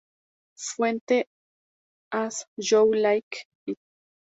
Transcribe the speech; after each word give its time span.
Fuente: 0.55 1.25
"As 2.11 2.47
You 2.57 2.91
Like 2.91 3.45
It". 3.67 3.77